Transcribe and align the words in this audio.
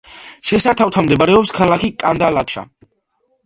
შესართავთან 0.51 1.05
მდებარეობს 1.09 1.53
ქალაქი 1.59 1.93
კანდალაკშა. 2.07 2.69